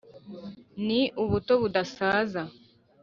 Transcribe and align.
ni 0.85 1.01
ubuto 1.23 1.53
budasaza 1.61 2.41